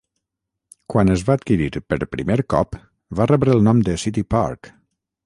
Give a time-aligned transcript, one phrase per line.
[0.93, 2.79] Quan es va adquirir per primer cop,
[3.21, 4.73] va rebre el nom de "City Park".